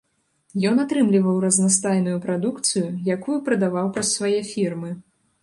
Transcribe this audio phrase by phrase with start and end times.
[0.69, 2.83] Ён атрымліваў разнастайную прадукцыю,
[3.17, 4.91] якую прадаваў праз свае фірмы.